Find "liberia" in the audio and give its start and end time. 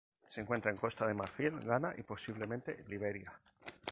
2.87-3.31